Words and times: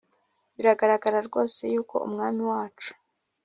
biragaragara 0.55 1.19
rwose 1.27 1.61
yuko 1.73 1.95
umwami 2.07 2.43
wacu 2.51 2.91